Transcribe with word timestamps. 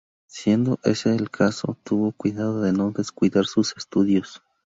Siendo 0.25 0.79
ese 0.83 1.15
el 1.15 1.29
caso, 1.29 1.77
tuvo 1.83 2.11
cuidado 2.11 2.61
de 2.63 2.73
no 2.73 2.89
descuidar 2.89 3.45
sus 3.45 3.77
estudios. 3.77 4.41